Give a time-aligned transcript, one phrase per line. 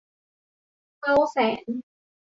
[0.99, 1.67] เศร้าแสน